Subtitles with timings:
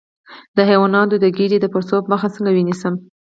[0.55, 2.93] د حیواناتو د ګیډې د پړسوب مخه څنګه ونیسم؟